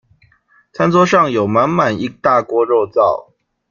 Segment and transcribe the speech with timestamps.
[0.73, 3.31] 餐桌上有滿滿一大鍋肉燥